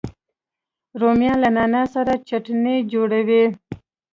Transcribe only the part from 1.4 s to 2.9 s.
له نعنا سره چټني